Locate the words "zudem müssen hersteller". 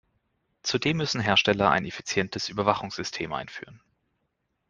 0.63-1.69